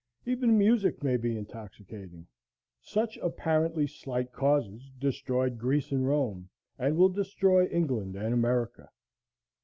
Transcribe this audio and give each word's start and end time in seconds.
Even 0.25 0.57
music 0.57 1.03
may 1.03 1.15
be 1.15 1.37
intoxicating. 1.37 2.25
Such 2.81 3.17
apparently 3.17 3.85
slight 3.85 4.31
causes 4.31 4.89
destroyed 4.97 5.59
Greece 5.59 5.91
and 5.91 6.07
Rome, 6.07 6.49
and 6.79 6.97
will 6.97 7.09
destroy 7.09 7.67
England 7.67 8.15
and 8.15 8.33
America. 8.33 8.89